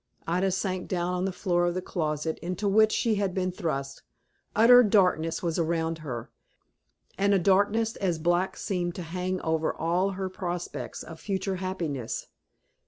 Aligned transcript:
Ida 0.25 0.49
sank 0.49 0.87
down 0.87 1.13
on 1.13 1.25
the 1.25 1.31
floor 1.31 1.67
of 1.67 1.75
the 1.75 1.81
closet 1.83 2.39
into 2.39 2.67
which 2.67 2.91
she 2.91 3.13
had 3.21 3.35
been 3.35 3.51
thrust. 3.51 4.01
Utter 4.55 4.81
darkness 4.81 5.43
was 5.43 5.59
around 5.59 5.99
her, 5.99 6.31
and 7.19 7.35
a 7.35 7.37
darkness 7.37 7.95
as 7.97 8.17
black 8.17 8.57
seemed 8.57 8.95
to 8.95 9.03
hang 9.03 9.39
over 9.41 9.71
all 9.71 10.13
her 10.17 10.27
prospects 10.27 11.03
of 11.03 11.19
future 11.19 11.57
happiness. 11.57 12.25